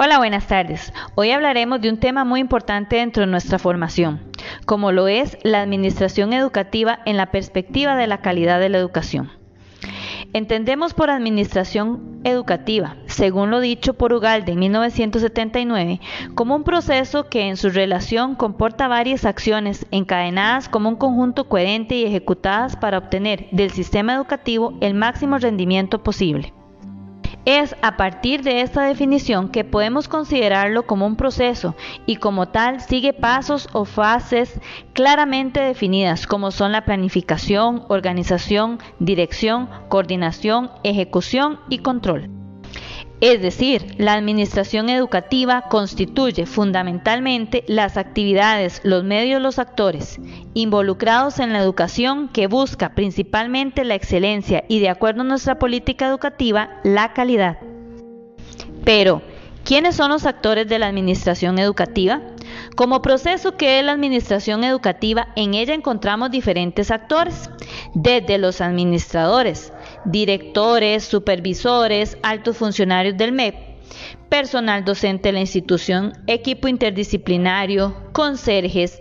Hola, 0.00 0.18
buenas 0.18 0.46
tardes. 0.46 0.92
Hoy 1.16 1.32
hablaremos 1.32 1.80
de 1.80 1.90
un 1.90 1.98
tema 1.98 2.24
muy 2.24 2.38
importante 2.38 2.94
dentro 2.94 3.22
de 3.22 3.26
nuestra 3.26 3.58
formación, 3.58 4.20
como 4.64 4.92
lo 4.92 5.08
es 5.08 5.36
la 5.42 5.60
administración 5.60 6.32
educativa 6.32 7.00
en 7.04 7.16
la 7.16 7.32
perspectiva 7.32 7.96
de 7.96 8.06
la 8.06 8.18
calidad 8.18 8.60
de 8.60 8.68
la 8.68 8.78
educación. 8.78 9.32
Entendemos 10.32 10.94
por 10.94 11.10
administración 11.10 12.20
educativa, 12.22 12.94
según 13.06 13.50
lo 13.50 13.58
dicho 13.58 13.94
por 13.94 14.12
Ugalde 14.12 14.52
en 14.52 14.60
1979, 14.60 16.00
como 16.36 16.54
un 16.54 16.62
proceso 16.62 17.28
que 17.28 17.48
en 17.48 17.56
su 17.56 17.68
relación 17.68 18.36
comporta 18.36 18.86
varias 18.86 19.24
acciones 19.24 19.84
encadenadas 19.90 20.68
como 20.68 20.90
un 20.90 20.96
conjunto 20.96 21.48
coherente 21.48 21.96
y 21.96 22.04
ejecutadas 22.04 22.76
para 22.76 22.98
obtener 22.98 23.48
del 23.50 23.72
sistema 23.72 24.14
educativo 24.14 24.78
el 24.80 24.94
máximo 24.94 25.38
rendimiento 25.38 26.04
posible. 26.04 26.52
Es 27.50 27.74
a 27.80 27.96
partir 27.96 28.42
de 28.42 28.60
esta 28.60 28.82
definición 28.82 29.48
que 29.48 29.64
podemos 29.64 30.06
considerarlo 30.06 30.82
como 30.82 31.06
un 31.06 31.16
proceso 31.16 31.74
y 32.04 32.16
como 32.16 32.48
tal 32.48 32.82
sigue 32.82 33.14
pasos 33.14 33.70
o 33.72 33.86
fases 33.86 34.60
claramente 34.92 35.58
definidas 35.58 36.26
como 36.26 36.50
son 36.50 36.72
la 36.72 36.84
planificación, 36.84 37.86
organización, 37.88 38.80
dirección, 38.98 39.70
coordinación, 39.88 40.70
ejecución 40.84 41.58
y 41.70 41.78
control. 41.78 42.37
Es 43.20 43.42
decir, 43.42 43.96
la 43.98 44.14
administración 44.14 44.88
educativa 44.88 45.62
constituye 45.62 46.46
fundamentalmente 46.46 47.64
las 47.66 47.96
actividades, 47.96 48.80
los 48.84 49.02
medios, 49.02 49.42
los 49.42 49.58
actores 49.58 50.20
involucrados 50.54 51.40
en 51.40 51.52
la 51.52 51.58
educación 51.58 52.28
que 52.28 52.46
busca 52.46 52.94
principalmente 52.94 53.84
la 53.84 53.96
excelencia 53.96 54.64
y 54.68 54.78
de 54.78 54.88
acuerdo 54.88 55.22
a 55.22 55.24
nuestra 55.24 55.58
política 55.58 56.06
educativa, 56.06 56.80
la 56.84 57.12
calidad. 57.12 57.58
Pero, 58.84 59.22
¿quiénes 59.64 59.96
son 59.96 60.10
los 60.10 60.24
actores 60.24 60.68
de 60.68 60.78
la 60.78 60.86
administración 60.86 61.58
educativa? 61.58 62.22
Como 62.76 63.02
proceso 63.02 63.56
que 63.56 63.80
es 63.80 63.84
la 63.84 63.92
administración 63.92 64.62
educativa, 64.62 65.28
en 65.34 65.54
ella 65.54 65.74
encontramos 65.74 66.30
diferentes 66.30 66.92
actores, 66.92 67.50
desde 67.94 68.38
los 68.38 68.60
administradores, 68.60 69.72
directores, 70.04 71.04
supervisores, 71.04 72.18
altos 72.22 72.56
funcionarios 72.56 73.16
del 73.16 73.32
MEP, 73.32 73.54
personal 74.28 74.84
docente 74.84 75.28
de 75.28 75.32
la 75.32 75.40
institución, 75.40 76.12
equipo 76.26 76.68
interdisciplinario, 76.68 77.94
conserjes, 78.12 79.00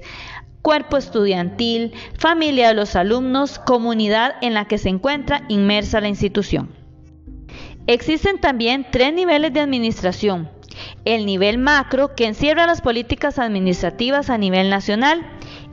cuerpo 0.61 0.97
estudiantil, 0.97 1.93
familia 2.17 2.69
de 2.69 2.73
los 2.73 2.95
alumnos, 2.95 3.59
comunidad 3.59 4.35
en 4.41 4.53
la 4.53 4.65
que 4.65 4.77
se 4.77 4.89
encuentra 4.89 5.43
inmersa 5.47 6.01
la 6.01 6.09
institución. 6.09 6.75
Existen 7.87 8.39
también 8.39 8.85
tres 8.91 9.13
niveles 9.13 9.53
de 9.53 9.61
administración. 9.61 10.49
El 11.05 11.25
nivel 11.25 11.57
macro, 11.57 12.15
que 12.15 12.25
encierra 12.25 12.67
las 12.67 12.81
políticas 12.81 13.39
administrativas 13.39 14.29
a 14.29 14.37
nivel 14.37 14.69
nacional, 14.69 15.25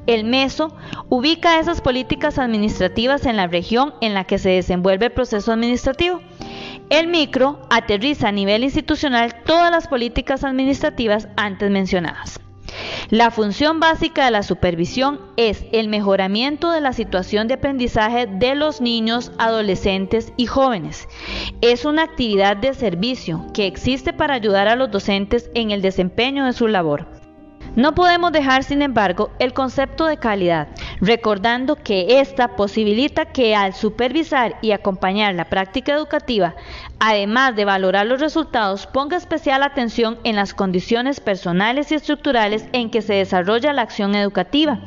el 0.06 0.24
MESO 0.24 0.74
ubica 1.08 1.58
esas 1.58 1.80
políticas 1.80 2.38
administrativas 2.38 3.26
en 3.26 3.36
la 3.36 3.46
región 3.46 3.94
en 4.00 4.14
la 4.14 4.24
que 4.24 4.38
se 4.38 4.50
desenvuelve 4.50 5.06
el 5.06 5.12
proceso 5.12 5.52
administrativo. 5.52 6.20
El 6.90 7.08
micro 7.08 7.60
aterriza 7.70 8.28
a 8.28 8.32
nivel 8.32 8.64
institucional 8.64 9.42
todas 9.44 9.70
las 9.70 9.88
políticas 9.88 10.44
administrativas 10.44 11.28
antes 11.36 11.70
mencionadas. 11.70 12.40
La 13.10 13.30
función 13.30 13.80
básica 13.80 14.24
de 14.24 14.30
la 14.30 14.42
supervisión 14.42 15.20
es 15.36 15.64
el 15.72 15.88
mejoramiento 15.88 16.70
de 16.70 16.80
la 16.80 16.92
situación 16.92 17.48
de 17.48 17.54
aprendizaje 17.54 18.26
de 18.26 18.54
los 18.54 18.80
niños, 18.80 19.32
adolescentes 19.38 20.32
y 20.36 20.46
jóvenes. 20.46 21.08
Es 21.60 21.84
una 21.84 22.02
actividad 22.02 22.56
de 22.56 22.74
servicio 22.74 23.46
que 23.54 23.66
existe 23.66 24.12
para 24.12 24.34
ayudar 24.34 24.68
a 24.68 24.76
los 24.76 24.90
docentes 24.90 25.50
en 25.54 25.70
el 25.70 25.82
desempeño 25.82 26.46
de 26.46 26.52
su 26.52 26.66
labor. 26.66 27.13
No 27.76 27.92
podemos 27.96 28.30
dejar, 28.30 28.62
sin 28.62 28.82
embargo, 28.82 29.30
el 29.40 29.52
concepto 29.52 30.06
de 30.06 30.16
calidad, 30.16 30.68
recordando 31.00 31.74
que 31.74 32.20
ésta 32.20 32.54
posibilita 32.54 33.24
que 33.24 33.56
al 33.56 33.74
supervisar 33.74 34.56
y 34.62 34.70
acompañar 34.70 35.34
la 35.34 35.46
práctica 35.46 35.92
educativa, 35.92 36.54
además 37.00 37.56
de 37.56 37.64
valorar 37.64 38.06
los 38.06 38.20
resultados, 38.20 38.86
ponga 38.86 39.16
especial 39.16 39.64
atención 39.64 40.18
en 40.22 40.36
las 40.36 40.54
condiciones 40.54 41.18
personales 41.18 41.90
y 41.90 41.96
estructurales 41.96 42.64
en 42.72 42.90
que 42.90 43.02
se 43.02 43.14
desarrolla 43.14 43.72
la 43.72 43.82
acción 43.82 44.14
educativa. 44.14 44.78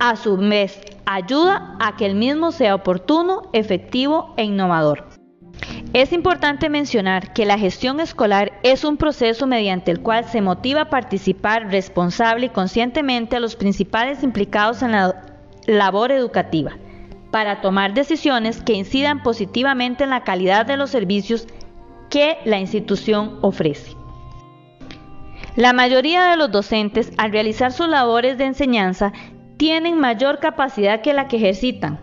A 0.00 0.16
su 0.16 0.36
vez, 0.36 0.80
ayuda 1.06 1.76
a 1.78 1.94
que 1.96 2.06
el 2.06 2.16
mismo 2.16 2.50
sea 2.50 2.74
oportuno, 2.74 3.42
efectivo 3.52 4.34
e 4.36 4.42
innovador. 4.42 5.11
Es 5.92 6.14
importante 6.14 6.70
mencionar 6.70 7.34
que 7.34 7.44
la 7.44 7.58
gestión 7.58 8.00
escolar 8.00 8.52
es 8.62 8.82
un 8.82 8.96
proceso 8.96 9.46
mediante 9.46 9.90
el 9.90 10.00
cual 10.00 10.24
se 10.24 10.40
motiva 10.40 10.82
a 10.82 10.88
participar 10.88 11.70
responsable 11.70 12.46
y 12.46 12.48
conscientemente 12.48 13.36
a 13.36 13.40
los 13.40 13.56
principales 13.56 14.22
implicados 14.22 14.82
en 14.82 14.92
la 14.92 15.22
labor 15.66 16.10
educativa, 16.10 16.78
para 17.30 17.60
tomar 17.60 17.92
decisiones 17.92 18.62
que 18.62 18.72
incidan 18.72 19.22
positivamente 19.22 20.04
en 20.04 20.10
la 20.10 20.24
calidad 20.24 20.64
de 20.64 20.78
los 20.78 20.88
servicios 20.88 21.46
que 22.08 22.38
la 22.46 22.58
institución 22.58 23.38
ofrece. 23.42 23.94
La 25.56 25.74
mayoría 25.74 26.30
de 26.30 26.38
los 26.38 26.50
docentes, 26.50 27.12
al 27.18 27.32
realizar 27.32 27.70
sus 27.70 27.88
labores 27.88 28.38
de 28.38 28.46
enseñanza, 28.46 29.12
tienen 29.58 30.00
mayor 30.00 30.38
capacidad 30.38 31.02
que 31.02 31.12
la 31.12 31.28
que 31.28 31.36
ejercitan, 31.36 32.00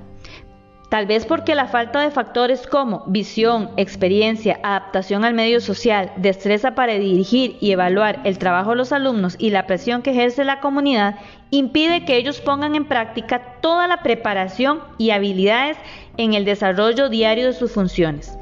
Tal 0.90 1.06
vez 1.06 1.28
porque 1.28 1.54
la 1.54 1.68
falta 1.68 2.02
de 2.02 2.10
factores 2.10 2.66
como 2.66 3.04
visión, 3.06 3.70
experiencia, 3.78 4.60
adaptación 4.64 5.24
al 5.24 5.36
medio 5.36 5.62
social, 5.62 6.12
destreza 6.18 6.74
para 6.74 6.94
dirigir 6.94 7.58
y 7.62 7.72
evaluar 7.72 8.22
el 8.24 8.40
trabajo 8.40 8.72
de 8.72 8.78
los 8.78 8.92
alumnos 8.92 9.36
y 9.38 9.52
la 9.52 9.68
presión 9.68 10.02
que 10.02 10.12
ejerce 10.12 10.44
la 10.44 10.60
comunidad 10.62 11.20
impide 11.52 12.06
que 12.06 12.18
ellos 12.18 12.42
pongan 12.42 12.74
en 12.74 12.86
práctica 12.86 13.60
toda 13.62 13.88
la 13.88 14.02
preparación 14.02 14.80
y 14.98 15.12
habilidades 15.12 15.78
en 16.18 16.34
el 16.34 16.44
desarrollo 16.44 17.08
diario 17.10 17.46
de 17.46 17.54
sus 17.54 17.72
funciones. 17.72 18.36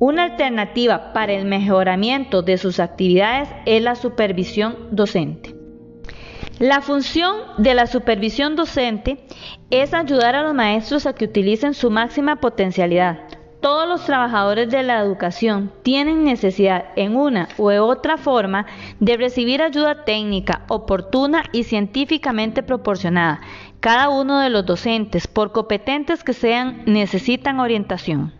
Una 0.00 0.24
alternativa 0.24 1.12
para 1.12 1.34
el 1.34 1.44
mejoramiento 1.44 2.42
de 2.42 2.58
sus 2.58 2.80
actividades 2.80 3.48
es 3.64 3.80
la 3.80 3.94
supervisión 3.94 4.76
docente. 4.90 5.59
La 6.60 6.82
función 6.82 7.36
de 7.56 7.72
la 7.72 7.86
supervisión 7.86 8.54
docente 8.54 9.24
es 9.70 9.94
ayudar 9.94 10.34
a 10.34 10.42
los 10.42 10.52
maestros 10.52 11.06
a 11.06 11.14
que 11.14 11.24
utilicen 11.24 11.72
su 11.72 11.90
máxima 11.90 12.36
potencialidad. 12.36 13.20
Todos 13.62 13.88
los 13.88 14.04
trabajadores 14.04 14.68
de 14.68 14.82
la 14.82 15.00
educación 15.00 15.72
tienen 15.82 16.22
necesidad 16.22 16.88
en 16.96 17.16
una 17.16 17.48
u 17.56 17.70
otra 17.70 18.18
forma 18.18 18.66
de 18.98 19.16
recibir 19.16 19.62
ayuda 19.62 20.04
técnica, 20.04 20.66
oportuna 20.68 21.44
y 21.50 21.64
científicamente 21.64 22.62
proporcionada. 22.62 23.40
Cada 23.80 24.10
uno 24.10 24.38
de 24.40 24.50
los 24.50 24.66
docentes, 24.66 25.28
por 25.28 25.52
competentes 25.52 26.22
que 26.22 26.34
sean, 26.34 26.82
necesitan 26.84 27.58
orientación. 27.58 28.34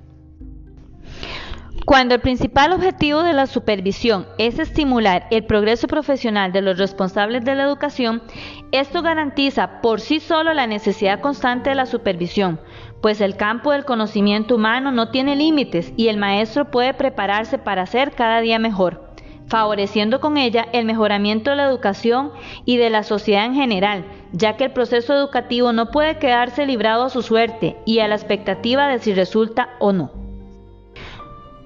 Cuando 1.91 2.15
el 2.15 2.21
principal 2.21 2.73
objetivo 2.73 3.25
de 3.25 3.33
la 3.33 3.49
supervisión 3.49 4.25
es 4.39 4.61
estimular 4.61 5.27
el 5.33 5.45
progreso 5.45 5.89
profesional 5.89 6.53
de 6.53 6.63
los 6.63 6.79
responsables 6.79 7.45
de 7.45 7.57
la 7.57 7.65
educación, 7.65 8.23
esto 8.71 9.03
garantiza 9.03 9.81
por 9.81 10.01
sí 10.01 10.21
solo 10.21 10.55
la 10.55 10.69
necesidad 10.69 11.21
constante 11.21 11.71
de 11.71 11.75
la 11.75 11.87
supervisión, 11.87 12.61
pues 13.03 13.21
el 13.21 13.37
campo 13.37 13.73
del 13.73 13.85
conocimiento 13.85 14.55
humano 14.55 14.93
no 14.93 15.09
tiene 15.09 15.35
límites 15.35 15.93
y 15.97 16.07
el 16.07 16.17
maestro 16.17 16.71
puede 16.71 16.95
prepararse 16.95 17.59
para 17.59 17.87
ser 17.87 18.13
cada 18.13 18.41
día 18.41 18.61
mejor, 18.61 19.11
favoreciendo 19.49 20.21
con 20.21 20.37
ella 20.37 20.69
el 20.73 20.85
mejoramiento 20.85 21.51
de 21.51 21.57
la 21.57 21.65
educación 21.65 22.31
y 22.65 22.77
de 22.77 22.91
la 22.91 23.03
sociedad 23.03 23.47
en 23.47 23.57
general, 23.57 24.05
ya 24.31 24.57
que 24.57 24.63
el 24.63 24.71
proceso 24.71 25.13
educativo 25.13 25.73
no 25.73 25.91
puede 25.91 26.19
quedarse 26.19 26.67
librado 26.67 27.07
a 27.07 27.11
su 27.11 27.23
suerte 27.23 27.79
y 27.85 27.99
a 27.99 28.07
la 28.07 28.15
expectativa 28.15 28.87
de 28.87 29.01
si 29.01 29.13
resulta 29.13 29.71
o 29.81 29.93
no 29.93 30.20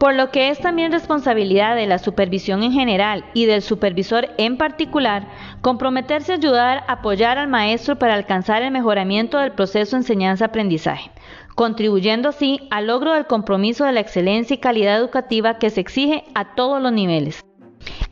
por 0.04 0.14
lo 0.14 0.30
que 0.30 0.50
es 0.50 0.58
también 0.58 0.92
responsabilidad 0.92 1.76
de 1.76 1.86
la 1.86 1.96
supervisión 1.96 2.62
en 2.62 2.72
general 2.72 3.24
y 3.32 3.46
del 3.46 3.62
supervisor 3.62 4.28
en 4.36 4.58
particular 4.58 5.26
comprometerse 5.62 6.32
a 6.32 6.34
ayudar 6.34 6.84
apoyar 6.88 7.38
al 7.38 7.48
maestro 7.48 7.98
para 7.98 8.12
alcanzar 8.12 8.62
el 8.62 8.70
mejoramiento 8.70 9.38
del 9.38 9.52
proceso 9.52 9.96
enseñanza-aprendizaje, 9.96 11.10
contribuyendo 11.54 12.28
así 12.28 12.68
al 12.70 12.88
logro 12.88 13.14
del 13.14 13.24
compromiso 13.24 13.86
de 13.86 13.92
la 13.92 14.00
excelencia 14.00 14.52
y 14.52 14.58
calidad 14.58 14.98
educativa 14.98 15.56
que 15.56 15.70
se 15.70 15.80
exige 15.80 16.24
a 16.34 16.54
todos 16.54 16.82
los 16.82 16.92
niveles. 16.92 17.42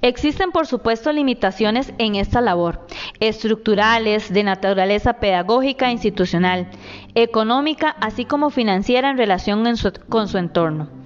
Existen, 0.01 0.51
por 0.51 0.67
supuesto, 0.67 1.13
limitaciones 1.13 1.93
en 1.99 2.15
esta 2.15 2.41
labor, 2.41 2.87
estructurales, 3.21 4.33
de 4.33 4.45
naturaleza 4.45 5.21
pedagógica 5.21 5.89
e 5.89 5.93
institucional, 5.93 6.71
económica, 7.15 7.91
así 8.01 8.25
como 8.25 8.49
financiera 8.49 9.11
en 9.11 9.19
relación 9.19 9.63
con 10.09 10.29
su 10.29 10.39
entorno. 10.39 11.02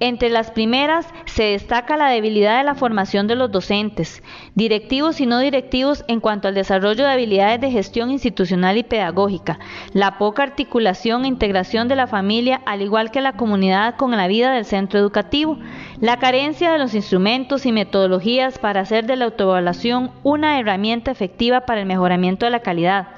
Entre 0.00 0.28
las 0.28 0.50
primeras 0.50 1.06
se 1.26 1.44
destaca 1.44 1.96
la 1.96 2.08
debilidad 2.08 2.58
de 2.58 2.64
la 2.64 2.74
formación 2.74 3.26
de 3.26 3.34
los 3.34 3.50
docentes, 3.50 4.22
directivos 4.54 5.20
y 5.20 5.26
no 5.26 5.38
directivos 5.40 6.04
en 6.08 6.20
cuanto 6.20 6.48
al 6.48 6.54
desarrollo 6.54 7.04
de 7.04 7.10
habilidades 7.10 7.60
de 7.60 7.70
gestión 7.70 8.10
institucional 8.10 8.76
y 8.76 8.84
pedagógica, 8.84 9.58
la 9.92 10.18
poca 10.18 10.42
articulación 10.42 11.24
e 11.24 11.28
integración 11.28 11.88
de 11.88 11.96
la 11.96 12.06
familia 12.06 12.60
al 12.66 12.82
igual 12.82 13.10
que 13.10 13.20
la 13.20 13.32
comunidad 13.32 13.96
con 13.96 14.10
la 14.12 14.28
vida 14.28 14.52
del 14.52 14.64
centro 14.64 14.98
educativo, 14.98 15.58
la 16.00 16.18
carencia 16.18 16.70
de 16.70 16.78
los 16.78 16.94
instrumentos 16.94 17.66
y 17.66 17.72
metodologías 17.72 18.58
para 18.58 18.80
hacer 18.80 19.06
de 19.06 19.16
la 19.16 19.26
autoevaluación 19.26 20.10
una 20.22 20.58
herramienta 20.58 21.10
efectiva 21.10 21.62
para 21.62 21.80
el 21.80 21.86
mejoramiento 21.86 22.46
de 22.46 22.50
la 22.50 22.60
calidad, 22.60 23.08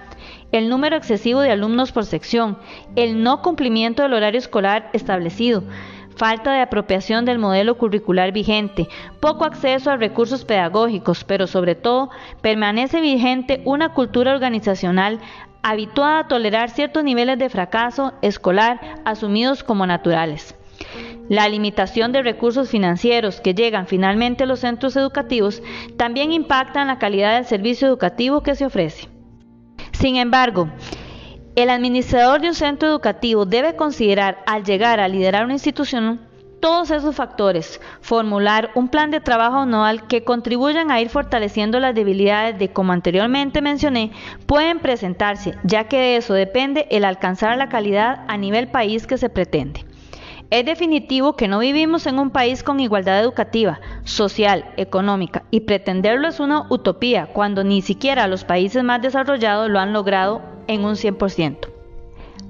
el 0.53 0.69
número 0.69 0.97
excesivo 0.97 1.41
de 1.41 1.51
alumnos 1.51 1.93
por 1.93 2.05
sección, 2.05 2.59
el 2.97 3.23
no 3.23 3.43
cumplimiento 3.43 4.03
del 4.03 4.15
horario 4.15 4.39
escolar 4.39 4.91
establecido, 4.93 5.63
falta 6.21 6.53
de 6.53 6.61
apropiación 6.61 7.25
del 7.25 7.39
modelo 7.39 7.79
curricular 7.79 8.31
vigente, 8.31 8.89
poco 9.21 9.47
acceso 9.47 9.91
a 9.91 9.97
recursos 9.97 10.45
pedagógicos, 10.45 11.25
pero 11.25 11.47
sobre 11.47 11.77
todo 11.77 12.11
permanece 12.43 13.01
vigente 13.01 13.63
una 13.65 13.95
cultura 13.95 14.35
organizacional 14.35 15.19
habituada 15.63 16.19
a 16.19 16.29
tolerar 16.29 16.69
ciertos 16.69 17.05
niveles 17.05 17.39
de 17.39 17.49
fracaso 17.49 18.13
escolar 18.21 19.01
asumidos 19.07 19.65
como 19.65 19.87
naturales. 19.87 20.55
La 21.31 21.49
limitación 21.49 22.13
de 22.13 22.23
recursos 22.23 22.69
financieros 22.69 23.41
que 23.41 23.55
llegan 23.55 23.87
finalmente 23.87 24.45
a 24.45 24.47
los 24.47 24.61
centros 24.61 24.97
educativos 24.97 25.63
también 25.97 26.33
impacta 26.33 26.83
en 26.83 26.89
la 26.89 26.99
calidad 26.99 27.37
del 27.37 27.47
servicio 27.47 27.89
educativo 27.89 28.43
que 28.43 28.57
se 28.57 28.67
ofrece. 28.67 29.09
Sin 29.93 30.17
embargo, 30.17 30.69
el 31.57 31.71
administrador 31.71 32.41
de 32.41 32.49
un 32.49 32.55
centro 32.55 32.89
educativo 32.89 33.45
debe 33.47 33.77
considerar 33.77 34.43
al 34.47 34.65
llegar 34.65 35.01
a 35.01 35.09
liderar 35.09 35.45
una 35.45 35.55
institución 35.55 36.21
todos 36.61 36.91
esos 36.91 37.17
factores, 37.17 37.81
formular 38.03 38.71
un 38.75 38.89
plan 38.89 39.11
de 39.11 39.21
trabajo 39.21 39.61
anual 39.61 40.07
que 40.07 40.25
contribuyan 40.25 40.91
a 40.91 41.01
ir 41.01 41.09
fortaleciendo 41.09 41.81
las 41.81 41.95
debilidades 41.95 42.59
de, 42.59 42.69
como 42.69 42.93
anteriormente 42.93 43.63
mencioné, 43.63 44.13
pueden 44.47 44.79
presentarse, 44.79 45.55
ya 45.65 45.85
que 45.85 45.97
de 45.97 46.17
eso 46.17 46.35
depende 46.35 46.87
el 46.91 47.05
alcanzar 47.05 47.57
la 47.57 47.71
calidad 47.71 48.25
a 48.29 48.37
nivel 48.37 48.69
país 48.69 49.07
que 49.07 49.17
se 49.17 49.31
pretende. 49.31 49.87
Es 50.51 50.67
definitivo 50.67 51.37
que 51.37 51.47
no 51.47 51.61
vivimos 51.61 52.09
en 52.09 52.19
un 52.19 52.31
país 52.31 52.65
con 52.65 52.81
igualdad 52.81 53.21
educativa, 53.21 53.79
social, 54.03 54.65
económica, 54.77 55.45
y 55.53 55.61
pretenderlo 55.61 56.27
es 56.27 56.41
una 56.41 56.67
utopía 56.71 57.27
cuando 57.27 57.63
ni 57.63 57.83
siquiera 57.83 58.27
los 58.27 58.43
países 58.43 58.83
más 58.83 59.01
desarrollados 59.01 59.71
lo 59.71 59.79
han 59.79 59.93
logrado 59.93 60.43
en 60.67 60.85
un 60.85 60.97
100%. 60.97 61.69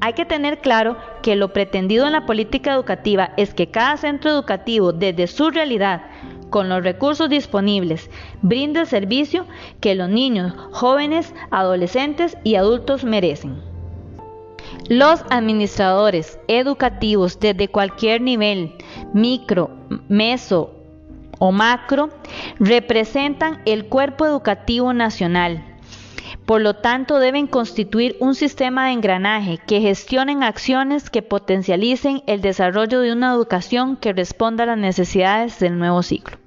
Hay 0.00 0.14
que 0.14 0.25
tener 0.25 0.61
claro 0.61 0.97
que 1.20 1.37
lo 1.37 1.52
pretendido 1.52 2.06
en 2.06 2.12
la 2.12 2.25
política 2.25 2.73
educativa 2.73 3.32
es 3.37 3.52
que 3.52 3.70
cada 3.70 3.99
centro 3.99 4.31
educativo, 4.31 4.94
desde 4.94 5.26
su 5.26 5.50
realidad, 5.50 6.00
con 6.49 6.70
los 6.70 6.82
recursos 6.82 7.29
disponibles, 7.29 8.08
brinde 8.41 8.81
el 8.81 8.87
servicio 8.87 9.44
que 9.81 9.94
los 9.94 10.08
niños, 10.08 10.55
jóvenes, 10.73 11.35
adolescentes 11.50 12.38
y 12.44 12.55
adultos 12.55 13.05
merecen. 13.05 13.69
Los 14.88 15.25
administradores 15.31 16.38
educativos 16.49 17.38
desde 17.40 17.69
cualquier 17.69 18.20
nivel, 18.20 18.75
micro, 19.12 19.70
meso 20.08 20.75
o 21.38 21.52
macro, 21.52 22.11
representan 22.58 23.62
el 23.64 23.87
cuerpo 23.87 24.26
educativo 24.26 24.93
nacional. 24.93 25.64
Por 26.46 26.61
lo 26.61 26.75
tanto, 26.75 27.19
deben 27.19 27.46
constituir 27.46 28.17
un 28.20 28.34
sistema 28.34 28.87
de 28.87 28.93
engranaje 28.93 29.58
que 29.58 29.81
gestionen 29.81 30.43
acciones 30.43 31.08
que 31.08 31.22
potencialicen 31.22 32.22
el 32.26 32.40
desarrollo 32.40 33.00
de 33.00 33.12
una 33.12 33.32
educación 33.32 33.96
que 33.96 34.12
responda 34.12 34.64
a 34.64 34.67
las 34.67 34.78
necesidades 34.78 35.58
del 35.61 35.78
nuevo 35.78 36.02
ciclo. 36.02 36.38